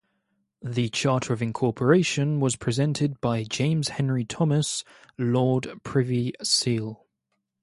[0.63, 4.83] The charter of incorporation was presented by James Henry Thomas,
[5.15, 7.05] Lord Privy Seal.